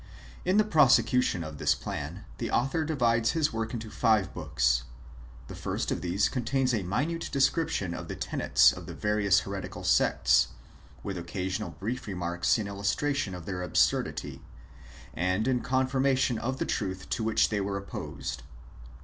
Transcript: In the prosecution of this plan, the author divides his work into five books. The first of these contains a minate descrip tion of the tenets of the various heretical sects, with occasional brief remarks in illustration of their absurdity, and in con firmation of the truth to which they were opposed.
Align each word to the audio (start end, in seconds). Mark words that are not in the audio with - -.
In 0.45 0.57
the 0.57 0.63
prosecution 0.63 1.43
of 1.43 1.59
this 1.59 1.75
plan, 1.75 2.25
the 2.39 2.49
author 2.49 2.83
divides 2.83 3.33
his 3.33 3.53
work 3.53 3.71
into 3.71 3.91
five 3.91 4.33
books. 4.33 4.81
The 5.47 5.53
first 5.53 5.91
of 5.91 6.01
these 6.01 6.27
contains 6.27 6.73
a 6.73 6.81
minate 6.81 7.29
descrip 7.29 7.69
tion 7.69 7.93
of 7.93 8.07
the 8.07 8.15
tenets 8.15 8.71
of 8.73 8.87
the 8.87 8.95
various 8.95 9.41
heretical 9.41 9.83
sects, 9.83 10.47
with 11.03 11.19
occasional 11.19 11.75
brief 11.79 12.07
remarks 12.07 12.57
in 12.57 12.65
illustration 12.67 13.35
of 13.35 13.45
their 13.45 13.61
absurdity, 13.61 14.41
and 15.13 15.47
in 15.47 15.61
con 15.61 15.87
firmation 15.87 16.39
of 16.39 16.57
the 16.57 16.65
truth 16.65 17.07
to 17.11 17.23
which 17.23 17.49
they 17.49 17.61
were 17.61 17.77
opposed. 17.77 18.41